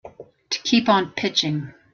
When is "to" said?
0.49-0.59